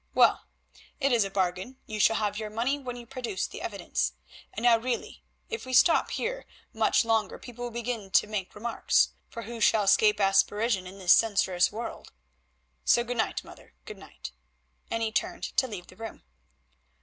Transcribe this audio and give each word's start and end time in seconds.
Well, 0.15 0.47
it 0.99 1.11
is 1.11 1.23
a 1.25 1.29
bargain—you 1.29 1.99
shall 1.99 2.15
have 2.15 2.39
your 2.39 2.49
money 2.49 2.79
when 2.79 2.95
you 2.95 3.05
produce 3.05 3.45
the 3.45 3.61
evidence. 3.61 4.13
And 4.51 4.63
now 4.63 4.79
really 4.79 5.23
if 5.47 5.63
we 5.63 5.73
stop 5.73 6.09
here 6.09 6.47
much 6.73 7.05
longer 7.05 7.37
people 7.37 7.65
will 7.65 7.71
begin 7.71 8.09
to 8.09 8.25
make 8.25 8.55
remarks, 8.55 9.09
for 9.29 9.43
who 9.43 9.61
shall 9.61 9.83
escape 9.83 10.19
aspersion 10.19 10.87
in 10.87 10.97
this 10.97 11.13
censorious 11.13 11.71
world? 11.71 12.11
So 12.83 13.03
good 13.03 13.17
night, 13.17 13.43
mother, 13.43 13.75
good 13.85 13.99
night," 13.99 14.31
and 14.89 15.03
he 15.03 15.11
turned 15.11 15.43
to 15.57 15.67
leave 15.67 15.85
the 15.85 15.95
room. 15.97 16.23